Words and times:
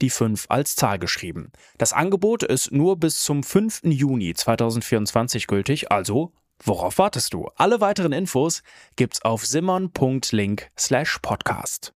die 0.00 0.10
5 0.10 0.46
als 0.48 0.76
Zahl 0.76 0.98
geschrieben. 0.98 1.52
Das 1.78 1.92
Angebot 1.92 2.42
ist 2.42 2.72
nur 2.72 2.98
bis 2.98 3.22
zum 3.22 3.42
5. 3.42 3.82
Juni 3.84 4.34
2024 4.34 5.46
gültig, 5.46 5.90
also 5.90 6.32
worauf 6.62 6.98
wartest 6.98 7.34
du? 7.34 7.48
Alle 7.56 7.80
weiteren 7.80 8.12
Infos 8.12 8.62
gibt's 8.96 9.22
auf 9.22 9.46
simmern.link 9.46 10.70
slash 10.78 11.18
podcast. 11.20 11.92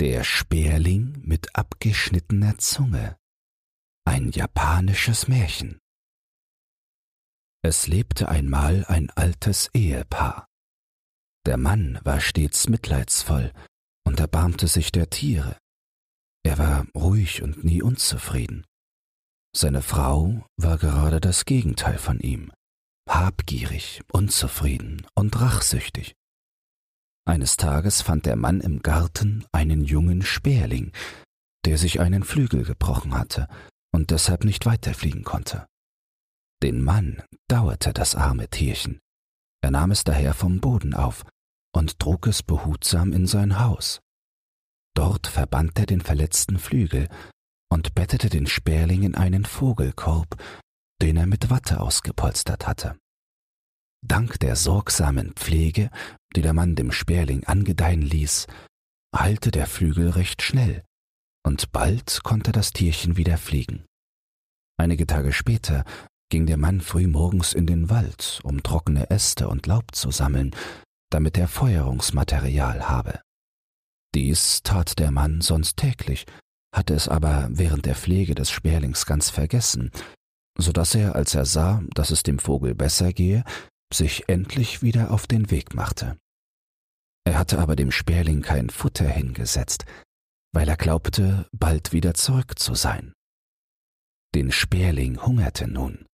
Der 0.00 0.24
Sperling 0.24 1.20
mit 1.22 1.54
abgeschnittener 1.56 2.58
Zunge. 2.58 3.16
Ein 4.04 4.30
japanisches 4.30 5.28
Märchen. 5.28 5.78
Es 7.62 7.86
lebte 7.86 8.28
einmal 8.28 8.84
ein 8.88 9.08
altes 9.10 9.70
Ehepaar. 9.72 10.46
Der 11.46 11.56
Mann 11.56 11.98
war 12.04 12.20
stets 12.20 12.68
mitleidsvoll 12.68 13.52
und 14.06 14.20
erbarmte 14.20 14.68
sich 14.68 14.92
der 14.92 15.08
Tiere. 15.08 15.56
Ruhig 16.96 17.42
und 17.42 17.64
nie 17.64 17.82
unzufrieden. 17.82 18.64
Seine 19.56 19.82
Frau 19.82 20.44
war 20.56 20.78
gerade 20.78 21.20
das 21.20 21.44
Gegenteil 21.44 21.98
von 21.98 22.20
ihm, 22.20 22.52
habgierig, 23.08 24.02
unzufrieden 24.12 25.06
und 25.14 25.40
rachsüchtig. 25.40 26.14
Eines 27.26 27.56
Tages 27.56 28.02
fand 28.02 28.26
der 28.26 28.36
Mann 28.36 28.60
im 28.60 28.82
Garten 28.82 29.44
einen 29.52 29.84
jungen 29.84 30.22
Sperling, 30.22 30.92
der 31.64 31.78
sich 31.78 32.00
einen 32.00 32.22
Flügel 32.22 32.64
gebrochen 32.64 33.16
hatte 33.16 33.48
und 33.92 34.10
deshalb 34.10 34.44
nicht 34.44 34.66
weiterfliegen 34.66 35.24
konnte. 35.24 35.66
Den 36.62 36.82
Mann 36.82 37.22
dauerte 37.48 37.92
das 37.92 38.14
arme 38.14 38.48
Tierchen. 38.48 39.00
Er 39.62 39.70
nahm 39.70 39.90
es 39.90 40.04
daher 40.04 40.34
vom 40.34 40.60
Boden 40.60 40.94
auf 40.94 41.24
und 41.74 41.98
trug 41.98 42.26
es 42.26 42.42
behutsam 42.42 43.12
in 43.12 43.26
sein 43.26 43.58
Haus. 43.58 44.00
Dort 44.94 45.26
verband 45.26 45.78
er 45.78 45.86
den 45.86 46.00
verletzten 46.00 46.58
Flügel 46.58 47.08
und 47.70 47.94
bettete 47.94 48.28
den 48.28 48.46
Sperling 48.46 49.02
in 49.02 49.14
einen 49.16 49.44
Vogelkorb, 49.44 50.36
den 51.02 51.16
er 51.16 51.26
mit 51.26 51.50
Watte 51.50 51.80
ausgepolstert 51.80 52.66
hatte. 52.66 52.96
Dank 54.06 54.38
der 54.40 54.54
sorgsamen 54.54 55.32
Pflege, 55.32 55.90
die 56.36 56.42
der 56.42 56.52
Mann 56.52 56.76
dem 56.76 56.92
Sperling 56.92 57.44
angedeihen 57.44 58.02
ließ, 58.02 58.46
heilte 59.16 59.50
der 59.50 59.66
Flügel 59.66 60.10
recht 60.10 60.42
schnell, 60.42 60.84
und 61.44 61.72
bald 61.72 62.22
konnte 62.22 62.52
das 62.52 62.72
Tierchen 62.72 63.16
wieder 63.16 63.38
fliegen. 63.38 63.84
Einige 64.76 65.06
Tage 65.06 65.32
später 65.32 65.84
ging 66.30 66.46
der 66.46 66.56
Mann 66.56 66.80
früh 66.80 67.06
morgens 67.06 67.52
in 67.52 67.66
den 67.66 67.90
Wald, 67.90 68.40
um 68.42 68.62
trockene 68.62 69.10
Äste 69.10 69.48
und 69.48 69.66
Laub 69.66 69.94
zu 69.94 70.10
sammeln, 70.10 70.54
damit 71.10 71.38
er 71.38 71.48
Feuerungsmaterial 71.48 72.88
habe. 72.88 73.20
Dies 74.14 74.62
tat 74.62 74.98
der 74.98 75.10
Mann 75.10 75.40
sonst 75.40 75.76
täglich, 75.76 76.24
hatte 76.74 76.94
es 76.94 77.08
aber 77.08 77.48
während 77.50 77.84
der 77.86 77.96
Pflege 77.96 78.34
des 78.34 78.50
Sperlings 78.50 79.06
ganz 79.06 79.30
vergessen, 79.30 79.90
so 80.56 80.70
dass 80.72 80.94
er, 80.94 81.16
als 81.16 81.34
er 81.34 81.46
sah, 81.46 81.82
dass 81.94 82.10
es 82.10 82.22
dem 82.22 82.38
Vogel 82.38 82.74
besser 82.74 83.12
gehe, 83.12 83.44
sich 83.92 84.28
endlich 84.28 84.82
wieder 84.82 85.10
auf 85.10 85.26
den 85.26 85.50
Weg 85.50 85.74
machte. 85.74 86.16
Er 87.24 87.38
hatte 87.38 87.58
aber 87.58 87.74
dem 87.74 87.90
Sperling 87.90 88.42
kein 88.42 88.70
Futter 88.70 89.08
hingesetzt, 89.08 89.84
weil 90.52 90.68
er 90.68 90.76
glaubte, 90.76 91.48
bald 91.52 91.92
wieder 91.92 92.14
zurück 92.14 92.58
zu 92.58 92.74
sein. 92.74 93.12
Den 94.34 94.52
Sperling 94.52 95.20
hungerte 95.24 95.66
nun, 95.66 96.06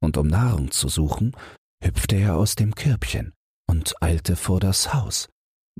und 0.00 0.16
um 0.16 0.26
Nahrung 0.28 0.70
zu 0.70 0.88
suchen, 0.88 1.36
hüpfte 1.82 2.16
er 2.16 2.36
aus 2.36 2.54
dem 2.54 2.74
Körbchen 2.74 3.32
und 3.68 4.00
eilte 4.02 4.36
vor 4.36 4.60
das 4.60 4.94
Haus, 4.94 5.28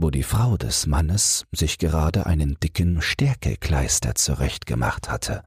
wo 0.01 0.11
die 0.11 0.23
Frau 0.23 0.57
des 0.57 0.87
Mannes 0.87 1.45
sich 1.51 1.79
gerade 1.79 2.25
einen 2.27 2.59
dicken 2.61 3.03
Stärkekleister 3.03 4.15
zurechtgemacht 4.15 5.09
hatte. 5.09 5.45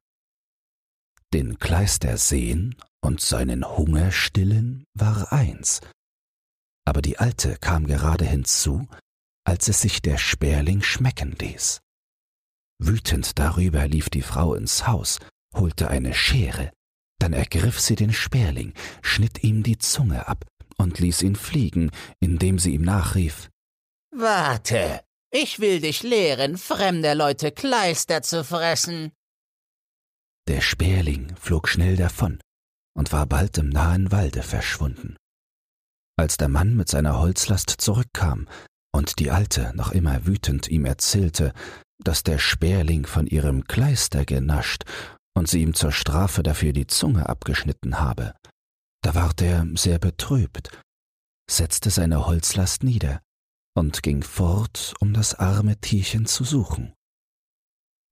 Den 1.34 1.57
Kleister 1.57 2.17
sehen 2.17 2.75
und 3.01 3.22
seinen 3.22 3.66
Hunger 3.66 4.12
stillen 4.12 4.84
war 4.94 5.31
eins, 5.31 5.79
aber 6.85 7.01
die 7.01 7.17
Alte 7.17 7.56
kam 7.62 7.88
gerade 7.88 8.25
hinzu, 8.25 8.88
als 9.45 9.69
es 9.69 9.81
sich 9.81 10.01
der 10.01 10.17
Sperling 10.17 10.81
schmecken 10.81 11.31
ließ. 11.39 11.79
Wütend 12.78 13.39
darüber 13.39 13.88
lief 13.88 14.09
die 14.09 14.22
Frau 14.22 14.53
ins 14.56 14.85
Haus, 14.85 15.19
holte 15.56 15.89
eine 15.89 16.13
Schere, 16.13 16.73
dann 17.19 17.31
ergriff 17.31 17.79
sie 17.79 17.95
den 17.95 18.12
Sperling, 18.12 18.73
schnitt 19.01 19.45
ihm 19.45 19.63
die 19.63 19.78
Zunge 19.78 20.28
ab 20.28 20.45
und 20.75 21.00
ließ 21.00 21.22
ihn 21.22 21.38
fliegen, 21.38 21.91
indem 22.19 22.59
sie 22.59 22.73
ihm 22.73 22.81
nachrief 22.81 23.50
Warte, 24.13 25.01
ich 25.31 25.59
will 25.59 25.79
dich 25.79 26.03
lehren, 26.03 26.57
fremder 26.57 27.16
Leute 27.16 27.51
Kleister 27.51 28.22
zu 28.22 28.44
fressen. 28.44 29.13
Der 30.47 30.59
Sperling 30.59 31.33
flog 31.38 31.69
schnell 31.69 31.95
davon 31.95 32.41
und 32.94 33.13
war 33.13 33.25
bald 33.25 33.57
im 33.57 33.69
nahen 33.69 34.11
Walde 34.11 34.44
verschwunden. 34.44 35.16
Als 36.17 36.35
der 36.35 36.50
Mann 36.50 36.75
mit 36.75 36.89
seiner 36.89 37.19
Holzlast 37.19 37.69
zurückkam 37.69 38.50
und 38.94 39.19
die 39.19 39.31
Alte 39.31 39.71
noch 39.75 39.94
immer 39.94 40.25
wütend 40.25 40.67
ihm 40.67 40.83
erzählte, 40.83 41.53
dass 42.03 42.23
der 42.23 42.38
Sperling 42.38 43.05
von 43.05 43.27
ihrem 43.27 43.63
Kleister 43.63 44.25
genascht 44.25 44.83
und 45.33 45.47
sie 45.47 45.61
ihm 45.61 45.73
zur 45.73 45.94
Strafe 45.94 46.44
dafür 46.44 46.73
die 46.73 46.88
Zunge 46.88 47.29
abgeschnitten 47.29 48.00
habe, 48.01 48.33
da 49.03 49.16
ward 49.16 49.41
er 49.41 49.66
sehr 49.75 50.00
betrübt, 50.00 50.69
setzte 51.50 51.89
seine 51.89 52.25
Holzlast 52.25 52.83
nieder 52.83 53.21
und 53.75 54.03
ging 54.03 54.23
fort, 54.23 54.93
um 54.99 55.13
das 55.13 55.35
arme 55.35 55.77
Tierchen 55.79 56.25
zu 56.25 56.43
suchen. 56.43 56.93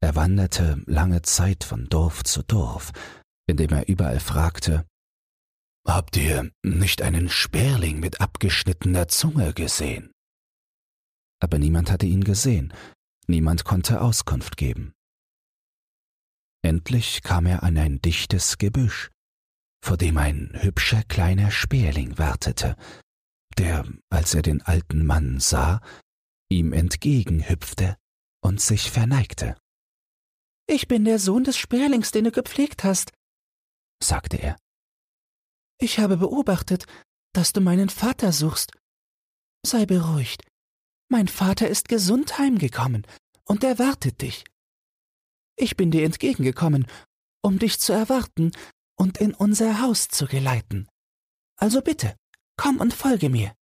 Er 0.01 0.15
wanderte 0.15 0.81
lange 0.85 1.21
Zeit 1.21 1.63
von 1.63 1.89
Dorf 1.89 2.23
zu 2.23 2.43
Dorf, 2.43 2.91
indem 3.47 3.71
er 3.71 3.87
überall 3.87 4.19
fragte 4.19 4.85
Habt 5.85 6.17
ihr 6.17 6.51
nicht 6.63 7.01
einen 7.01 7.29
Sperling 7.29 7.99
mit 7.99 8.21
abgeschnittener 8.21 9.07
Zunge 9.07 9.53
gesehen? 9.53 10.11
Aber 11.41 11.57
niemand 11.57 11.89
hatte 11.89 12.05
ihn 12.05 12.23
gesehen, 12.23 12.73
niemand 13.27 13.63
konnte 13.63 14.01
Auskunft 14.01 14.57
geben. 14.57 14.93
Endlich 16.61 17.23
kam 17.23 17.45
er 17.45 17.63
an 17.63 17.77
ein 17.77 18.01
dichtes 18.01 18.57
Gebüsch, 18.57 19.09
vor 19.83 19.97
dem 19.97 20.17
ein 20.17 20.51
hübscher 20.61 21.03
kleiner 21.03 21.51
Sperling 21.51 22.17
wartete, 22.17 22.75
der, 23.59 23.85
als 24.09 24.33
er 24.33 24.41
den 24.41 24.61
alten 24.61 25.05
Mann 25.05 25.39
sah, 25.39 25.81
ihm 26.49 26.73
entgegenhüpfte 26.73 27.97
und 28.41 28.61
sich 28.61 28.89
verneigte. 28.89 29.57
Ich 30.67 30.87
bin 30.87 31.03
der 31.03 31.19
Sohn 31.19 31.43
des 31.43 31.57
Sperlings, 31.57 32.11
den 32.11 32.25
du 32.25 32.31
gepflegt 32.31 32.83
hast, 32.83 33.11
sagte 34.01 34.37
er. 34.37 34.57
Ich 35.79 35.99
habe 35.99 36.17
beobachtet, 36.17 36.85
dass 37.33 37.53
du 37.53 37.61
meinen 37.61 37.89
Vater 37.89 38.31
suchst. 38.31 38.71
Sei 39.65 39.85
beruhigt. 39.85 40.43
Mein 41.09 41.27
Vater 41.27 41.67
ist 41.67 41.89
gesund 41.89 42.37
heimgekommen 42.37 43.05
und 43.45 43.63
erwartet 43.63 44.21
dich. 44.21 44.45
Ich 45.57 45.75
bin 45.75 45.91
dir 45.91 46.05
entgegengekommen, 46.05 46.87
um 47.41 47.59
dich 47.59 47.79
zu 47.79 47.91
erwarten 47.91 48.51
und 48.95 49.17
in 49.17 49.33
unser 49.33 49.81
Haus 49.81 50.07
zu 50.07 50.27
geleiten. 50.27 50.87
Also 51.57 51.81
bitte, 51.81 52.15
Komm 52.61 52.81
und 52.81 52.93
folge 52.93 53.29
mir. 53.29 53.53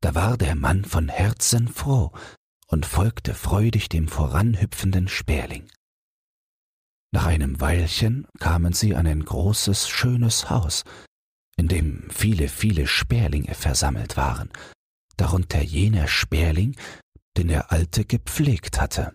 Da 0.00 0.14
war 0.14 0.38
der 0.38 0.54
Mann 0.54 0.86
von 0.86 1.10
Herzen 1.10 1.68
froh 1.68 2.12
und 2.66 2.86
folgte 2.86 3.34
freudig 3.34 3.90
dem 3.90 4.08
voranhüpfenden 4.08 5.06
Sperling. 5.06 5.70
Nach 7.12 7.26
einem 7.26 7.60
Weilchen 7.60 8.26
kamen 8.38 8.72
sie 8.72 8.94
an 8.94 9.06
ein 9.06 9.22
großes, 9.22 9.86
schönes 9.86 10.48
Haus, 10.48 10.84
in 11.58 11.68
dem 11.68 12.08
viele, 12.08 12.48
viele 12.48 12.86
Sperlinge 12.86 13.54
versammelt 13.54 14.16
waren, 14.16 14.48
darunter 15.18 15.60
jener 15.60 16.08
Sperling, 16.08 16.74
den 17.36 17.48
der 17.48 17.70
Alte 17.70 18.06
gepflegt 18.06 18.80
hatte. 18.80 19.14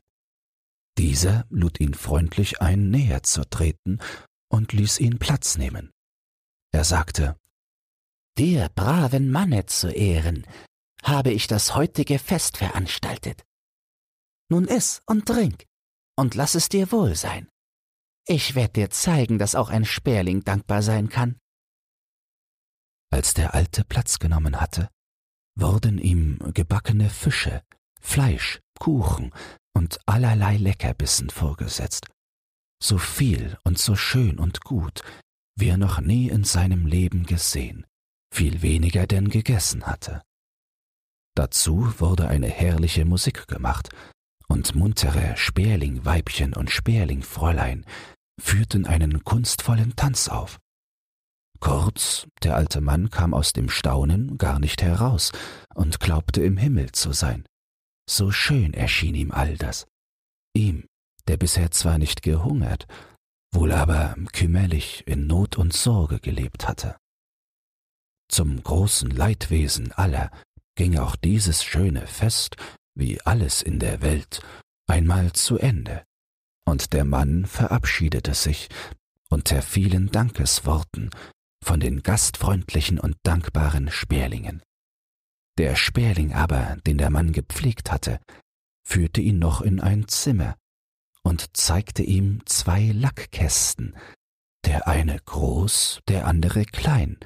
Dieser 0.99 1.47
lud 1.49 1.79
ihn 1.79 1.95
freundlich 1.95 2.61
ein, 2.61 2.91
näher 2.91 3.23
zu 3.23 3.49
treten 3.49 3.97
und 4.47 4.73
ließ 4.73 4.99
ihn 4.99 5.17
Platz 5.17 5.57
nehmen. 5.57 5.89
Er 6.71 6.83
sagte, 6.83 7.35
Dir 8.37 8.69
braven 8.73 9.29
Manne 9.29 9.67
zu 9.67 9.89
Ehren 9.91 10.47
habe 11.03 11.31
ich 11.31 11.47
das 11.47 11.75
heutige 11.75 12.17
Fest 12.17 12.57
veranstaltet. 12.57 13.43
Nun 14.49 14.65
iss 14.65 15.01
und 15.05 15.27
trink 15.27 15.65
und 16.17 16.35
lass 16.35 16.55
es 16.55 16.69
dir 16.69 16.91
wohl 16.91 17.15
sein. 17.15 17.47
Ich 18.25 18.55
werd 18.55 18.75
dir 18.75 18.89
zeigen, 18.89 19.37
dass 19.37 19.53
auch 19.53 19.69
ein 19.69 19.85
Sperling 19.85 20.43
dankbar 20.43 20.81
sein 20.81 21.09
kann. 21.09 21.37
Als 23.11 23.33
der 23.33 23.53
Alte 23.53 23.83
Platz 23.83 24.17
genommen 24.17 24.59
hatte, 24.59 24.89
wurden 25.55 25.99
ihm 25.99 26.39
gebackene 26.53 27.09
Fische, 27.09 27.61
Fleisch, 27.99 28.59
Kuchen 28.79 29.31
und 29.75 29.99
allerlei 30.07 30.57
Leckerbissen 30.57 31.29
vorgesetzt, 31.29 32.07
so 32.81 32.97
viel 32.97 33.57
und 33.63 33.77
so 33.77 33.95
schön 33.95 34.39
und 34.39 34.61
gut, 34.61 35.03
wie 35.55 35.69
er 35.69 35.77
noch 35.77 35.99
nie 35.99 36.29
in 36.29 36.43
seinem 36.43 36.87
Leben 36.87 37.25
gesehen, 37.25 37.85
viel 38.33 38.61
weniger 38.61 39.05
denn 39.05 39.29
gegessen 39.29 39.85
hatte. 39.85 40.23
Dazu 41.35 41.99
wurde 41.99 42.27
eine 42.27 42.47
herrliche 42.47 43.05
Musik 43.05 43.47
gemacht, 43.47 43.89
und 44.47 44.75
muntere 44.75 45.35
Sperlingweibchen 45.37 46.53
und 46.53 46.69
Sperlingfräulein 46.69 47.85
führten 48.39 48.85
einen 48.85 49.23
kunstvollen 49.23 49.95
Tanz 49.95 50.27
auf. 50.27 50.59
Kurz, 51.59 52.27
der 52.43 52.55
alte 52.55 52.81
Mann 52.81 53.09
kam 53.09 53.33
aus 53.33 53.53
dem 53.53 53.69
Staunen 53.69 54.37
gar 54.37 54.59
nicht 54.59 54.81
heraus 54.81 55.31
und 55.73 55.99
glaubte 55.99 56.43
im 56.43 56.57
Himmel 56.57 56.91
zu 56.91 57.13
sein. 57.13 57.45
So 58.09 58.31
schön 58.31 58.73
erschien 58.73 59.15
ihm 59.15 59.31
all 59.31 59.57
das. 59.57 59.87
Ihm, 60.53 60.85
der 61.27 61.37
bisher 61.37 61.71
zwar 61.71 61.97
nicht 61.97 62.21
gehungert, 62.21 62.85
wohl 63.53 63.71
aber 63.71 64.15
kümmerlich 64.33 65.07
in 65.07 65.25
Not 65.25 65.57
und 65.57 65.71
Sorge 65.73 66.19
gelebt 66.19 66.67
hatte. 66.67 66.97
Zum 68.29 68.63
großen 68.63 69.09
Leidwesen 69.09 69.91
aller 69.91 70.31
ging 70.75 70.97
auch 70.97 71.15
dieses 71.15 71.63
schöne 71.63 72.07
Fest, 72.07 72.55
wie 72.95 73.21
alles 73.21 73.61
in 73.61 73.79
der 73.79 74.01
Welt, 74.01 74.41
einmal 74.87 75.33
zu 75.33 75.57
Ende, 75.57 76.03
und 76.65 76.93
der 76.93 77.05
Mann 77.05 77.45
verabschiedete 77.45 78.33
sich 78.33 78.69
unter 79.29 79.61
vielen 79.61 80.11
Dankesworten 80.11 81.09
von 81.63 81.79
den 81.79 82.03
gastfreundlichen 82.03 82.99
und 82.99 83.17
dankbaren 83.23 83.89
Sperlingen. 83.89 84.61
Der 85.57 85.75
Sperling 85.75 86.33
aber, 86.33 86.77
den 86.85 86.97
der 86.97 87.09
Mann 87.09 87.31
gepflegt 87.31 87.91
hatte, 87.91 88.19
führte 88.83 89.21
ihn 89.21 89.39
noch 89.39 89.61
in 89.61 89.79
ein 89.79 90.07
Zimmer 90.07 90.55
und 91.23 91.55
zeigte 91.55 92.03
ihm 92.03 92.45
zwei 92.45 92.91
Lackkästen, 92.91 93.95
der 94.65 94.87
eine 94.87 95.17
groß, 95.19 96.01
der 96.07 96.27
andere 96.27 96.65
klein, 96.65 97.17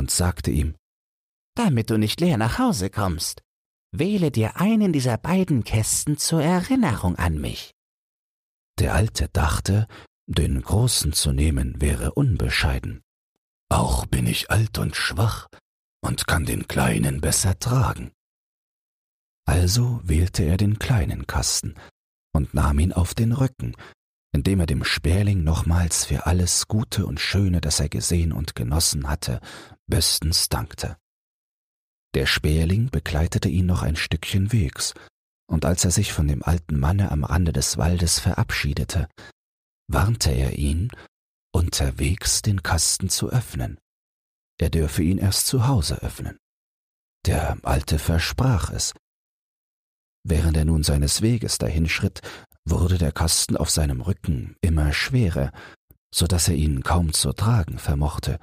und 0.00 0.10
sagte 0.10 0.50
ihm, 0.50 0.74
Damit 1.54 1.90
du 1.90 1.98
nicht 1.98 2.20
leer 2.20 2.38
nach 2.38 2.58
Hause 2.58 2.88
kommst, 2.88 3.42
wähle 3.92 4.30
dir 4.30 4.56
einen 4.56 4.94
dieser 4.94 5.18
beiden 5.18 5.62
Kästen 5.62 6.16
zur 6.16 6.42
Erinnerung 6.42 7.16
an 7.16 7.38
mich. 7.38 7.72
Der 8.78 8.94
Alte 8.94 9.28
dachte, 9.28 9.86
den 10.26 10.62
großen 10.62 11.12
zu 11.12 11.32
nehmen 11.32 11.82
wäre 11.82 12.14
unbescheiden. 12.14 13.02
Auch 13.68 14.06
bin 14.06 14.26
ich 14.26 14.50
alt 14.50 14.78
und 14.78 14.96
schwach 14.96 15.48
und 16.00 16.26
kann 16.26 16.46
den 16.46 16.66
kleinen 16.66 17.20
besser 17.20 17.58
tragen. 17.58 18.10
Also 19.46 20.00
wählte 20.02 20.44
er 20.44 20.56
den 20.56 20.78
kleinen 20.78 21.26
Kasten 21.26 21.74
und 22.32 22.54
nahm 22.54 22.78
ihn 22.78 22.94
auf 22.94 23.12
den 23.14 23.32
Rücken, 23.32 23.76
indem 24.32 24.60
er 24.60 24.66
dem 24.66 24.84
Sperling 24.84 25.42
nochmals 25.42 26.04
für 26.04 26.26
alles 26.26 26.68
Gute 26.68 27.06
und 27.06 27.20
Schöne, 27.20 27.60
das 27.60 27.80
er 27.80 27.88
gesehen 27.88 28.32
und 28.32 28.54
genossen 28.54 29.08
hatte, 29.08 29.40
bestens 29.86 30.48
dankte. 30.48 30.96
Der 32.14 32.26
Sperling 32.26 32.90
begleitete 32.90 33.48
ihn 33.48 33.66
noch 33.66 33.82
ein 33.82 33.96
Stückchen 33.96 34.52
Wegs, 34.52 34.94
und 35.48 35.64
als 35.64 35.84
er 35.84 35.90
sich 35.90 36.12
von 36.12 36.28
dem 36.28 36.42
alten 36.42 36.78
Manne 36.78 37.10
am 37.10 37.24
Rande 37.24 37.52
des 37.52 37.76
Waldes 37.76 38.20
verabschiedete, 38.20 39.08
warnte 39.88 40.30
er 40.30 40.58
ihn, 40.58 40.90
unterwegs 41.52 42.42
den 42.42 42.62
Kasten 42.62 43.08
zu 43.08 43.30
öffnen. 43.30 43.78
Er 44.58 44.70
dürfe 44.70 45.02
ihn 45.02 45.18
erst 45.18 45.46
zu 45.46 45.66
Hause 45.66 46.02
öffnen. 46.02 46.38
Der 47.26 47.58
Alte 47.62 47.98
versprach 47.98 48.70
es. 48.70 48.94
Während 50.22 50.56
er 50.56 50.64
nun 50.64 50.82
seines 50.82 51.22
Weges 51.22 51.58
dahinschritt, 51.58 52.20
wurde 52.70 52.98
der 52.98 53.12
Kasten 53.12 53.56
auf 53.56 53.70
seinem 53.70 54.00
Rücken 54.00 54.56
immer 54.60 54.92
schwerer, 54.92 55.52
so 56.14 56.26
dass 56.26 56.48
er 56.48 56.54
ihn 56.54 56.82
kaum 56.82 57.12
zu 57.12 57.32
tragen 57.32 57.78
vermochte 57.78 58.38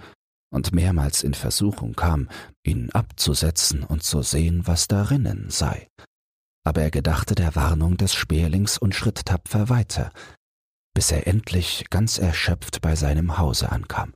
und 0.49 0.73
mehrmals 0.73 1.23
in 1.23 1.33
Versuchung 1.33 1.93
kam, 1.93 2.29
ihn 2.63 2.89
abzusetzen 2.91 3.83
und 3.83 4.03
zu 4.03 4.21
sehen, 4.21 4.65
was 4.65 4.87
darinnen 4.87 5.49
sei. 5.49 5.87
Aber 6.63 6.81
er 6.81 6.91
gedachte 6.91 7.35
der 7.35 7.55
Warnung 7.55 7.97
des 7.97 8.13
Sperlings 8.13 8.77
und 8.77 8.95
schritt 8.95 9.25
tapfer 9.25 9.69
weiter, 9.69 10.11
bis 10.93 11.11
er 11.11 11.27
endlich 11.27 11.85
ganz 11.89 12.17
erschöpft 12.17 12.81
bei 12.81 12.95
seinem 12.95 13.37
Hause 13.37 13.71
ankam. 13.71 14.13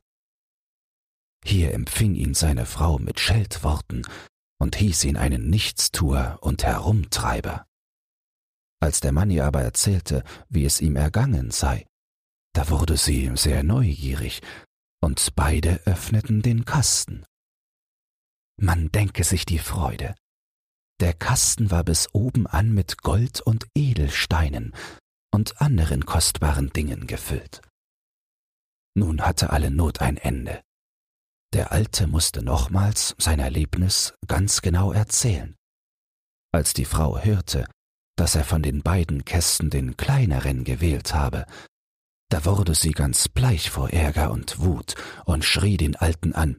Hier 1.44 1.74
empfing 1.74 2.14
ihn 2.14 2.34
seine 2.34 2.66
Frau 2.66 2.98
mit 2.98 3.20
Scheltworten 3.20 4.06
und 4.58 4.76
hieß 4.76 5.04
ihn 5.04 5.16
einen 5.16 5.50
Nichtstuer 5.50 6.38
und 6.40 6.64
Herumtreiber. 6.64 7.66
Als 8.82 8.98
der 8.98 9.12
Mann 9.12 9.30
ihr 9.30 9.44
aber 9.46 9.62
erzählte, 9.62 10.24
wie 10.48 10.64
es 10.64 10.80
ihm 10.80 10.96
ergangen 10.96 11.52
sei, 11.52 11.86
da 12.52 12.68
wurde 12.68 12.96
sie 12.96 13.30
sehr 13.36 13.62
neugierig 13.62 14.42
und 15.00 15.36
beide 15.36 15.80
öffneten 15.86 16.42
den 16.42 16.64
Kasten. 16.64 17.24
Man 18.60 18.90
denke 18.90 19.22
sich 19.22 19.46
die 19.46 19.60
Freude. 19.60 20.16
Der 20.98 21.14
Kasten 21.14 21.70
war 21.70 21.84
bis 21.84 22.12
oben 22.12 22.48
an 22.48 22.74
mit 22.74 23.02
Gold 23.02 23.40
und 23.40 23.68
Edelsteinen 23.76 24.74
und 25.32 25.60
anderen 25.60 26.04
kostbaren 26.04 26.70
Dingen 26.70 27.06
gefüllt. 27.06 27.62
Nun 28.94 29.22
hatte 29.22 29.50
alle 29.50 29.70
Not 29.70 30.00
ein 30.00 30.16
Ende. 30.16 30.60
Der 31.52 31.70
Alte 31.70 32.08
musste 32.08 32.42
nochmals 32.42 33.14
sein 33.16 33.38
Erlebnis 33.38 34.12
ganz 34.26 34.60
genau 34.60 34.90
erzählen. 34.90 35.54
Als 36.52 36.74
die 36.74 36.84
Frau 36.84 37.20
hörte, 37.20 37.68
dass 38.16 38.34
er 38.34 38.44
von 38.44 38.62
den 38.62 38.82
beiden 38.82 39.24
Kästen 39.24 39.70
den 39.70 39.96
kleineren 39.96 40.64
gewählt 40.64 41.14
habe, 41.14 41.46
da 42.30 42.44
wurde 42.44 42.74
sie 42.74 42.92
ganz 42.92 43.28
bleich 43.28 43.70
vor 43.70 43.90
Ärger 43.90 44.30
und 44.30 44.60
Wut 44.60 44.94
und 45.26 45.44
schrie 45.44 45.76
den 45.76 45.96
Alten 45.96 46.34
an. 46.34 46.58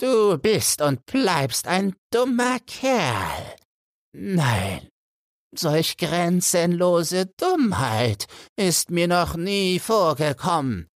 Du 0.00 0.38
bist 0.38 0.82
und 0.82 1.04
bleibst 1.06 1.66
ein 1.66 1.94
dummer 2.12 2.58
Kerl. 2.60 3.56
Nein, 4.12 4.88
solch 5.58 5.96
grenzenlose 5.96 7.26
Dummheit 7.36 8.26
ist 8.56 8.90
mir 8.90 9.08
noch 9.08 9.36
nie 9.36 9.78
vorgekommen. 9.78 10.88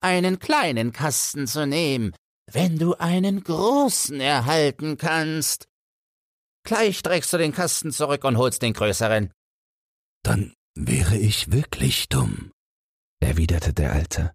Einen 0.00 0.40
kleinen 0.40 0.92
Kasten 0.92 1.46
zu 1.46 1.66
nehmen, 1.66 2.14
wenn 2.50 2.78
du 2.78 2.94
einen 2.94 3.44
großen 3.44 4.20
erhalten 4.20 4.98
kannst. 4.98 5.68
Gleich 6.64 7.02
trägst 7.02 7.32
du 7.32 7.38
den 7.38 7.52
Kasten 7.52 7.92
zurück 7.92 8.24
und 8.24 8.36
holst 8.36 8.62
den 8.62 8.72
größeren. 8.72 9.32
Dann 10.22 10.54
wäre 10.74 11.16
ich 11.16 11.50
wirklich 11.50 12.08
dumm, 12.08 12.52
erwiderte 13.20 13.74
der 13.74 13.92
Alte. 13.92 14.34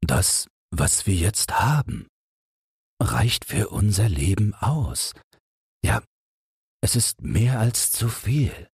Das, 0.00 0.48
was 0.70 1.06
wir 1.06 1.14
jetzt 1.14 1.52
haben, 1.52 2.08
reicht 3.00 3.44
für 3.44 3.68
unser 3.68 4.08
Leben 4.08 4.54
aus. 4.54 5.12
Ja, 5.84 6.02
es 6.82 6.96
ist 6.96 7.22
mehr 7.22 7.60
als 7.60 7.92
zu 7.92 8.08
viel. 8.08 8.68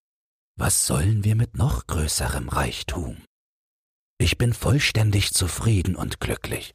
Was 0.59 0.87
sollen 0.87 1.25
wir 1.25 1.35
mit 1.35 1.57
noch 1.57 1.87
größerem 1.87 2.49
Reichtum? 2.49 3.25
Ich 4.19 4.38
bin 4.38 4.52
vollständig 4.52 5.33
zufrieden 5.33 5.97
und 5.97 6.21
glücklich. 6.21 6.75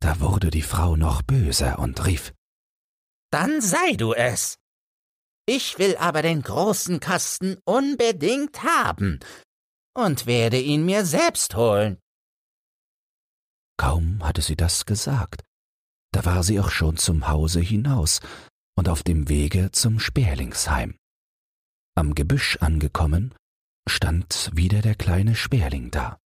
Da 0.00 0.20
wurde 0.20 0.50
die 0.50 0.62
Frau 0.62 0.96
noch 0.96 1.22
böser 1.22 1.78
und 1.78 2.06
rief 2.06 2.32
Dann 3.30 3.60
sei 3.60 3.94
du 3.94 4.12
es. 4.14 4.58
Ich 5.46 5.78
will 5.78 5.96
aber 5.96 6.22
den 6.22 6.42
großen 6.42 7.00
Kasten 7.00 7.56
unbedingt 7.64 8.62
haben, 8.62 9.20
und 9.96 10.26
werde 10.26 10.60
ihn 10.60 10.84
mir 10.84 11.04
selbst 11.04 11.56
holen. 11.56 11.98
Kaum 13.78 14.22
hatte 14.22 14.42
sie 14.42 14.56
das 14.56 14.86
gesagt, 14.86 15.42
da 16.12 16.24
war 16.24 16.42
sie 16.42 16.60
auch 16.60 16.70
schon 16.70 16.96
zum 16.96 17.28
Hause 17.28 17.60
hinaus 17.60 18.20
und 18.76 18.88
auf 18.88 19.02
dem 19.02 19.28
Wege 19.28 19.70
zum 19.72 19.98
Sperlingsheim. 19.98 20.96
Am 21.96 22.14
Gebüsch 22.14 22.58
angekommen, 22.58 23.34
stand 23.88 24.50
wieder 24.54 24.82
der 24.82 24.94
kleine 24.94 25.34
Sperling 25.34 25.90
da. 25.90 26.18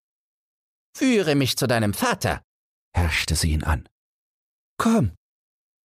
Führe 0.96 1.34
mich 1.34 1.56
zu 1.56 1.68
deinem 1.68 1.94
Vater, 1.94 2.42
herrschte 2.92 3.36
sie 3.36 3.52
ihn 3.52 3.62
an. 3.62 3.88
Komm, 4.78 5.12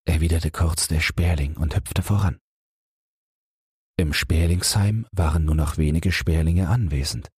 erwiderte 0.06 0.50
kurz 0.50 0.88
der 0.88 1.00
Sperling 1.00 1.56
und 1.56 1.76
hüpfte 1.76 2.02
voran. 2.02 2.38
Im 3.98 4.12
Sperlingsheim 4.12 5.06
waren 5.12 5.44
nur 5.44 5.54
noch 5.54 5.78
wenige 5.78 6.12
Sperlinge 6.12 6.68
anwesend. 6.68 7.28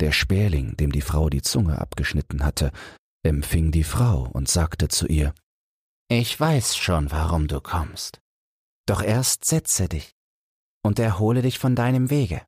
Der 0.00 0.12
Sperling, 0.12 0.76
dem 0.76 0.92
die 0.92 1.00
Frau 1.00 1.28
die 1.28 1.42
Zunge 1.42 1.80
abgeschnitten 1.80 2.44
hatte, 2.44 2.72
empfing 3.24 3.72
die 3.72 3.84
Frau 3.84 4.28
und 4.32 4.48
sagte 4.48 4.88
zu 4.88 5.06
ihr 5.06 5.34
Ich 6.08 6.38
weiß 6.38 6.76
schon, 6.76 7.10
warum 7.10 7.48
du 7.48 7.60
kommst. 7.60 8.20
Doch 8.86 9.02
erst 9.02 9.44
setze 9.44 9.88
dich 9.88 10.12
und 10.82 10.98
erhole 10.98 11.42
dich 11.42 11.58
von 11.58 11.74
deinem 11.74 12.10
Wege. 12.10 12.42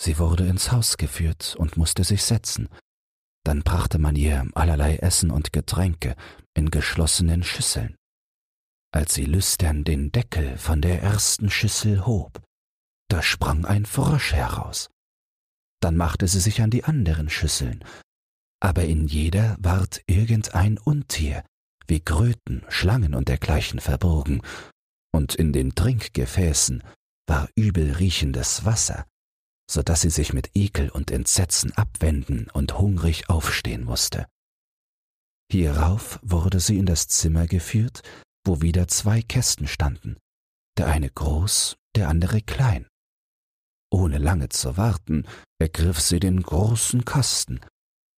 Sie 0.00 0.18
wurde 0.18 0.46
ins 0.46 0.72
Haus 0.72 0.96
geführt 0.96 1.56
und 1.58 1.76
musste 1.76 2.04
sich 2.04 2.22
setzen. 2.22 2.68
Dann 3.44 3.62
brachte 3.62 3.98
man 3.98 4.16
ihr 4.16 4.46
allerlei 4.54 4.96
Essen 4.96 5.30
und 5.30 5.52
Getränke 5.52 6.16
in 6.54 6.70
geschlossenen 6.70 7.42
Schüsseln. 7.42 7.96
Als 8.92 9.14
sie 9.14 9.26
lüstern 9.26 9.84
den 9.84 10.12
Deckel 10.12 10.56
von 10.56 10.80
der 10.80 11.02
ersten 11.02 11.50
Schüssel 11.50 12.06
hob, 12.06 12.42
da 13.08 13.22
sprang 13.22 13.64
ein 13.64 13.86
Frosch 13.86 14.32
heraus. 14.32 14.88
Dann 15.80 15.96
machte 15.96 16.26
sie 16.26 16.40
sich 16.40 16.62
an 16.62 16.70
die 16.70 16.84
anderen 16.84 17.28
Schüsseln, 17.28 17.84
aber 18.60 18.84
in 18.84 19.06
jeder 19.06 19.56
ward 19.58 20.00
irgendein 20.06 20.78
Untier, 20.78 21.44
wie 21.86 22.00
Kröten, 22.00 22.64
Schlangen 22.68 23.14
und 23.14 23.28
dergleichen 23.28 23.78
verborgen, 23.78 24.40
und 25.12 25.34
in 25.34 25.52
den 25.52 25.74
Trinkgefäßen 25.74 26.82
war 27.26 27.48
übel 27.56 27.92
riechendes 27.92 28.64
Wasser, 28.64 29.06
so 29.70 29.82
dass 29.82 30.02
sie 30.02 30.10
sich 30.10 30.32
mit 30.32 30.50
Ekel 30.54 30.90
und 30.90 31.10
Entsetzen 31.10 31.72
abwenden 31.72 32.48
und 32.52 32.78
hungrig 32.78 33.28
aufstehen 33.28 33.84
musste. 33.84 34.26
Hierauf 35.50 36.18
wurde 36.22 36.60
sie 36.60 36.78
in 36.78 36.86
das 36.86 37.08
Zimmer 37.08 37.46
geführt, 37.46 38.02
wo 38.46 38.60
wieder 38.60 38.88
zwei 38.88 39.22
Kästen 39.22 39.66
standen, 39.66 40.16
der 40.78 40.86
eine 40.88 41.10
groß, 41.10 41.76
der 41.96 42.08
andere 42.08 42.40
klein. 42.40 42.86
Ohne 43.90 44.18
lange 44.18 44.48
zu 44.48 44.76
warten, 44.76 45.26
ergriff 45.60 46.00
sie 46.00 46.18
den 46.18 46.42
großen 46.42 47.04
Kasten, 47.04 47.60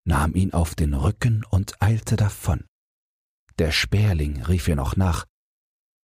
nahm 0.07 0.35
ihn 0.35 0.53
auf 0.53 0.75
den 0.75 0.95
Rücken 0.95 1.45
und 1.45 1.83
eilte 1.83 2.17
davon. 2.17 2.65
Der 3.59 3.73
Sperling 3.73 4.43
rief 4.43 4.69
ihr 4.69 4.77
noch 4.77 4.97
nach 4.97 5.27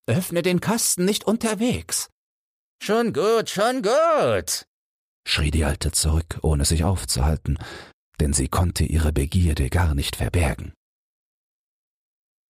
Öffne 0.07 0.41
den 0.41 0.59
Kasten 0.59 1.05
nicht 1.05 1.25
unterwegs. 1.25 2.09
Schon 2.83 3.13
gut, 3.13 3.49
schon 3.49 3.83
gut, 3.83 4.65
schrie 5.27 5.51
die 5.51 5.65
Alte 5.65 5.91
zurück, 5.91 6.39
ohne 6.41 6.65
sich 6.65 6.83
aufzuhalten, 6.83 7.57
denn 8.19 8.33
sie 8.33 8.47
konnte 8.47 8.83
ihre 8.83 9.13
Begierde 9.13 9.69
gar 9.69 9.95
nicht 9.95 10.15
verbergen. 10.15 10.73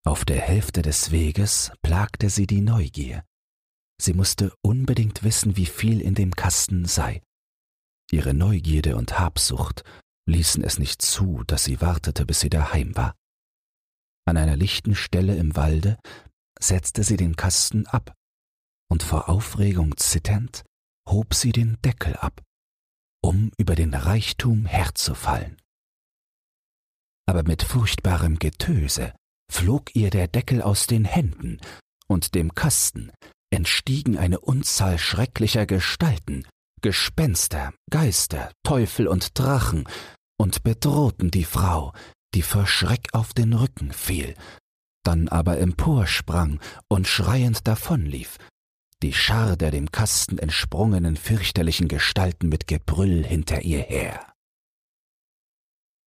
Auf 0.04 0.26
der 0.26 0.42
Hälfte 0.42 0.82
des 0.82 1.12
Weges 1.12 1.72
plagte 1.84 2.30
sie 2.30 2.48
die 2.48 2.62
Neugier. 2.62 3.24
Sie 4.02 4.14
musste 4.14 4.52
unbedingt 4.62 5.24
wissen, 5.24 5.58
wie 5.58 5.68
viel 5.68 6.02
in 6.02 6.16
dem 6.16 6.32
Kasten 6.32 6.86
sei. 6.86 7.22
Ihre 8.12 8.34
Neugierde 8.34 8.96
und 8.96 9.20
Habsucht 9.20 9.84
ließen 10.28 10.64
es 10.64 10.80
nicht 10.80 11.02
zu, 11.02 11.44
dass 11.46 11.64
sie 11.64 11.82
wartete, 11.82 12.26
bis 12.26 12.40
sie 12.40 12.50
daheim 12.50 12.96
war. 12.96 13.16
An 14.26 14.38
einer 14.38 14.56
lichten 14.56 14.96
Stelle 14.96 15.36
im 15.36 15.56
Walde 15.56 15.98
setzte 16.60 17.04
sie 17.04 17.18
den 17.18 17.36
Kasten 17.36 17.86
ab, 17.88 18.14
und 18.90 19.04
vor 19.04 19.30
Aufregung 19.30 19.98
zitternd 19.98 20.64
hob 21.08 21.34
sie 21.34 21.52
den 21.52 21.78
Deckel 21.82 22.16
ab, 22.16 22.42
um 23.22 23.52
über 23.58 23.76
den 23.76 23.94
Reichtum 23.94 24.66
herzufallen. 24.66 25.58
Aber 27.28 27.44
mit 27.44 27.64
furchtbarem 27.64 28.40
Getöse 28.40 29.14
flog 29.52 29.96
ihr 29.96 30.10
der 30.10 30.28
Deckel 30.28 30.62
aus 30.62 30.88
den 30.88 31.06
Händen, 31.06 31.60
und 32.08 32.36
dem 32.36 32.54
Kasten 32.56 33.12
entstiegen 33.54 34.18
eine 34.18 34.40
Unzahl 34.40 34.98
schrecklicher 34.98 35.66
Gestalten, 35.66 36.46
Gespenster, 36.82 37.74
Geister, 37.90 38.52
Teufel 38.64 39.08
und 39.08 39.38
Drachen, 39.38 39.88
und 40.38 40.64
bedrohten 40.64 41.30
die 41.30 41.46
Frau, 41.46 41.94
die 42.34 42.42
vor 42.42 42.66
Schreck 42.66 43.10
auf 43.14 43.34
den 43.34 43.54
Rücken 43.54 43.92
fiel, 43.92 44.36
dann 45.04 45.28
aber 45.28 45.60
emporsprang 45.60 46.60
und 46.88 47.08
schreiend 47.08 47.68
davonlief, 47.68 48.38
die 49.04 49.14
Schar 49.14 49.58
der 49.58 49.72
dem 49.72 49.92
Kasten 49.92 50.38
entsprungenen 50.38 51.18
fürchterlichen 51.18 51.88
Gestalten 51.88 52.50
mit 52.50 52.68
Gebrüll 52.68 53.26
hinter 53.26 53.62
ihr 53.62 53.82
her. 53.82 54.34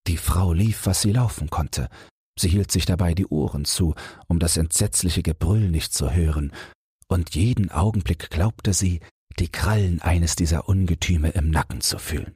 Die 0.07 0.17
Frau 0.17 0.53
lief, 0.53 0.87
was 0.87 1.03
sie 1.03 1.13
laufen 1.13 1.51
konnte, 1.51 1.89
sie 2.39 2.49
hielt 2.49 2.71
sich 2.71 2.87
dabei 2.87 3.15
die 3.15 3.27
Ohren 3.27 3.65
zu, 3.65 3.95
um 4.29 4.39
das 4.39 4.57
entsetzliche 4.57 5.23
Gebrüll 5.23 5.71
nicht 5.71 5.93
zu 5.93 6.13
hören, 6.13 6.53
und 7.09 7.35
jeden 7.35 7.71
Augenblick 7.71 8.31
glaubte 8.31 8.73
sie, 8.73 9.01
die 9.39 9.49
Krallen 9.49 10.01
eines 10.01 10.37
dieser 10.37 10.69
Ungetüme 10.69 11.31
im 11.31 11.51
Nacken 11.51 11.81
zu 11.81 11.99
fühlen. 11.99 12.35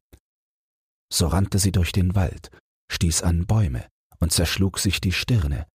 So 1.12 1.28
rannte 1.28 1.58
sie 1.58 1.72
durch 1.72 1.92
den 1.92 2.14
Wald, 2.14 2.50
stieß 2.90 3.22
an 3.22 3.46
Bäume 3.46 3.86
und 4.18 4.32
zerschlug 4.32 4.78
sich 4.78 5.00
die 5.00 5.12
Stirne, 5.12 5.66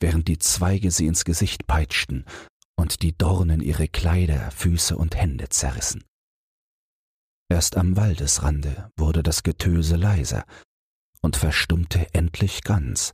während 0.00 0.28
die 0.28 0.38
Zweige 0.38 0.90
sie 0.90 1.06
ins 1.06 1.24
Gesicht 1.24 1.66
peitschten 1.66 2.24
und 2.82 3.02
die 3.02 3.16
Dornen 3.16 3.60
ihre 3.60 3.86
Kleider, 3.86 4.50
Füße 4.50 4.96
und 4.96 5.14
Hände 5.14 5.48
zerrissen. 5.48 6.04
Erst 7.48 7.76
am 7.76 7.96
Waldesrande 7.96 8.90
wurde 8.96 9.22
das 9.22 9.44
Getöse 9.44 9.94
leiser 9.94 10.44
und 11.20 11.36
verstummte 11.36 12.12
endlich 12.12 12.64
ganz, 12.64 13.12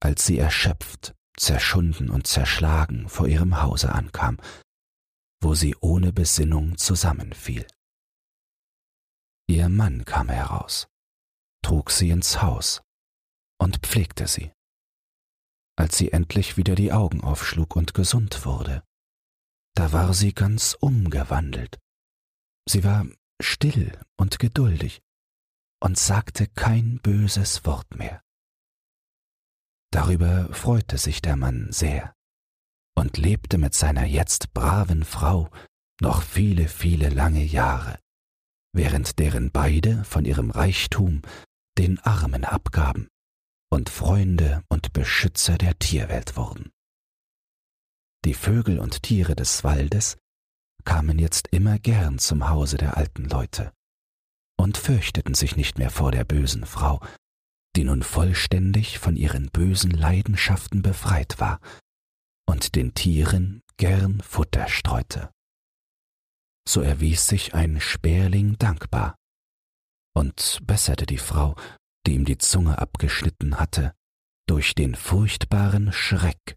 als 0.00 0.26
sie 0.26 0.38
erschöpft, 0.38 1.14
zerschunden 1.34 2.10
und 2.10 2.26
zerschlagen 2.26 3.08
vor 3.08 3.26
ihrem 3.26 3.62
Hause 3.62 3.90
ankam, 3.94 4.36
wo 5.42 5.54
sie 5.54 5.74
ohne 5.80 6.12
Besinnung 6.12 6.76
zusammenfiel. 6.76 7.66
Ihr 9.48 9.70
Mann 9.70 10.04
kam 10.04 10.28
heraus, 10.28 10.88
trug 11.64 11.90
sie 11.90 12.10
ins 12.10 12.42
Haus 12.42 12.82
und 13.58 13.78
pflegte 13.78 14.26
sie 14.26 14.52
als 15.80 15.96
sie 15.96 16.12
endlich 16.12 16.58
wieder 16.58 16.74
die 16.74 16.92
Augen 16.92 17.22
aufschlug 17.22 17.74
und 17.74 17.94
gesund 17.94 18.44
wurde. 18.44 18.82
Da 19.74 19.92
war 19.92 20.14
sie 20.14 20.32
ganz 20.34 20.76
umgewandelt. 20.78 21.78
Sie 22.68 22.84
war 22.84 23.06
still 23.40 23.98
und 24.16 24.38
geduldig 24.38 25.00
und 25.82 25.98
sagte 25.98 26.46
kein 26.46 26.98
böses 26.98 27.64
Wort 27.64 27.94
mehr. 27.96 28.22
Darüber 29.92 30.52
freute 30.52 30.98
sich 30.98 31.20
der 31.22 31.36
Mann 31.36 31.72
sehr 31.72 32.14
und 32.96 33.16
lebte 33.16 33.58
mit 33.58 33.74
seiner 33.74 34.04
jetzt 34.04 34.52
braven 34.52 35.04
Frau 35.04 35.50
noch 36.00 36.22
viele, 36.22 36.68
viele 36.68 37.08
lange 37.08 37.42
Jahre, 37.42 37.98
während 38.72 39.18
deren 39.18 39.50
beide 39.50 40.04
von 40.04 40.24
ihrem 40.24 40.50
Reichtum 40.50 41.22
den 41.78 41.98
Armen 42.00 42.44
abgaben 42.44 43.08
und 43.70 43.88
Freunde 43.88 44.62
und 44.68 44.92
Beschützer 44.92 45.58
der 45.58 45.78
Tierwelt 45.78 46.36
wurden. 46.36 46.70
Die 48.24 48.34
Vögel 48.34 48.78
und 48.78 49.02
Tiere 49.02 49.34
des 49.34 49.64
Waldes 49.64 50.18
kamen 50.84 51.18
jetzt 51.18 51.48
immer 51.48 51.78
gern 51.78 52.18
zum 52.18 52.48
Hause 52.48 52.76
der 52.76 52.96
alten 52.96 53.24
Leute 53.24 53.72
und 54.58 54.76
fürchteten 54.76 55.34
sich 55.34 55.56
nicht 55.56 55.78
mehr 55.78 55.90
vor 55.90 56.12
der 56.12 56.24
bösen 56.24 56.66
Frau, 56.66 57.00
die 57.76 57.84
nun 57.84 58.02
vollständig 58.02 58.98
von 58.98 59.16
ihren 59.16 59.50
bösen 59.50 59.90
Leidenschaften 59.90 60.82
befreit 60.82 61.40
war 61.40 61.60
und 62.46 62.74
den 62.74 62.94
Tieren 62.94 63.62
gern 63.76 64.20
Futter 64.20 64.68
streute. 64.68 65.30
So 66.68 66.82
erwies 66.82 67.26
sich 67.26 67.54
ein 67.54 67.80
Sperling 67.80 68.58
dankbar 68.58 69.16
und 70.14 70.60
besserte 70.66 71.06
die 71.06 71.18
Frau 71.18 71.56
die 72.06 72.14
ihm 72.14 72.24
die 72.24 72.38
Zunge 72.38 72.78
abgeschnitten 72.78 73.58
hatte, 73.58 73.94
durch 74.46 74.74
den 74.74 74.94
furchtbaren 74.94 75.92
Schreck, 75.92 76.56